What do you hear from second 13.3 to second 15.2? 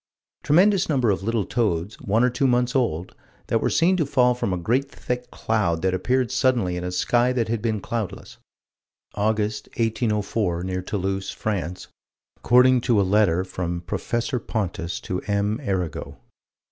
from Prof. Pontus